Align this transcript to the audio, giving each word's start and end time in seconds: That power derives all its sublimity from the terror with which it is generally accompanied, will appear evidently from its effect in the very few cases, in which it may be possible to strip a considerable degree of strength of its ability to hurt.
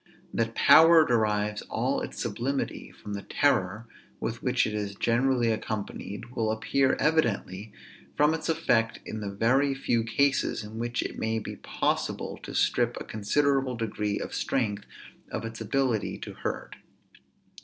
That 0.33 0.55
power 0.55 1.05
derives 1.05 1.61
all 1.69 2.01
its 2.01 2.19
sublimity 2.19 2.91
from 2.91 3.13
the 3.13 3.21
terror 3.21 3.85
with 4.19 4.41
which 4.41 4.65
it 4.65 4.73
is 4.73 4.95
generally 4.95 5.51
accompanied, 5.51 6.31
will 6.31 6.51
appear 6.51 6.95
evidently 6.95 7.71
from 8.17 8.33
its 8.33 8.49
effect 8.49 8.97
in 9.05 9.21
the 9.21 9.29
very 9.29 9.75
few 9.75 10.03
cases, 10.03 10.63
in 10.63 10.79
which 10.79 11.03
it 11.03 11.19
may 11.19 11.37
be 11.37 11.57
possible 11.57 12.39
to 12.41 12.55
strip 12.55 12.97
a 12.99 13.03
considerable 13.05 13.75
degree 13.75 14.17
of 14.17 14.33
strength 14.33 14.85
of 15.31 15.45
its 15.45 15.61
ability 15.61 16.17
to 16.17 16.33
hurt. 16.33 16.77